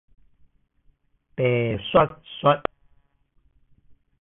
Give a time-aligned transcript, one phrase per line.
[1.35, 2.09] 白雪
[2.39, 2.59] 雪